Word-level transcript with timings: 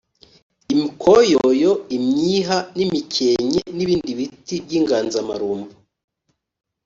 imikoyoyo, 0.73 1.71
imyiha 1.97 2.57
n’imikenke 2.77 3.59
n’ibindi 3.75 4.09
biti 4.19 4.55
by’inganzamarumbo. 4.65 5.71